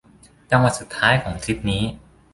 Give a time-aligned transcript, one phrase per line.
[0.51, 1.83] จังหวัดสุดท้ายของทริปนี้